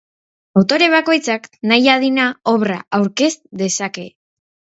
Autore 0.61 0.87
bakoitzak 0.93 1.45
nahi 1.73 1.89
adina 1.97 2.25
obra 2.53 2.79
aurkez 3.01 3.31
dezake. 3.63 4.09